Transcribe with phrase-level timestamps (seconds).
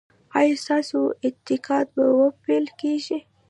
[0.39, 3.17] ایا ستاسو انتقاد به وپل کیږي؟